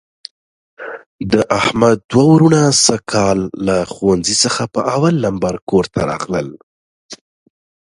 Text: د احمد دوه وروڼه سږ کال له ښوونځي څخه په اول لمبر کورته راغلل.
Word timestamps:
د 1.31 1.33
احمد 1.59 1.97
دوه 2.11 2.25
وروڼه 2.33 2.61
سږ 2.85 3.01
کال 3.13 3.39
له 3.65 3.77
ښوونځي 3.93 4.35
څخه 4.43 4.63
په 4.73 4.81
اول 4.95 5.15
لمبر 5.25 5.55
کورته 5.69 5.99
راغلل. 6.11 6.47